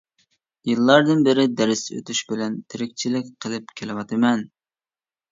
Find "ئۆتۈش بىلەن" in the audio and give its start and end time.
1.97-2.55